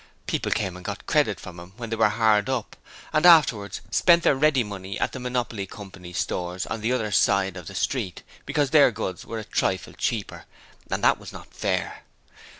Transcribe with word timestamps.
People 0.25 0.51
came 0.51 0.75
and 0.75 0.83
got 0.83 1.05
credit 1.05 1.39
from 1.39 1.59
him 1.59 1.73
when 1.77 1.91
they 1.91 1.95
were 1.95 2.09
hard 2.09 2.49
up, 2.49 2.75
and 3.13 3.23
afterwards 3.23 3.81
spent 3.91 4.23
their 4.23 4.33
ready 4.33 4.63
money 4.63 4.99
at 4.99 5.11
the 5.11 5.19
Monopole 5.19 5.67
Company's 5.67 6.17
stores 6.17 6.65
on 6.65 6.81
the 6.81 6.91
other 6.91 7.11
side 7.11 7.55
of 7.55 7.67
the 7.67 7.75
street, 7.75 8.23
because 8.47 8.71
their 8.71 8.89
goods 8.89 9.27
were 9.27 9.37
a 9.37 9.43
trifle 9.43 9.93
cheaper, 9.93 10.45
and 10.89 11.05
it 11.05 11.19
was 11.19 11.31
not 11.31 11.53
fair. 11.53 12.01